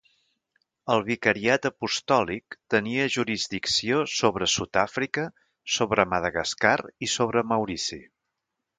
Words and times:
El 0.93 1.03
vicariat 1.09 1.67
apostòlic 1.69 2.57
tenia 2.75 3.05
jurisdicció 3.17 4.01
sobre 4.15 4.51
Sud-àfrica, 4.57 5.29
sobre 5.79 6.11
Madagascar 6.17 6.77
i 7.09 7.15
sobre 7.19 7.49
Maurici. 7.55 8.05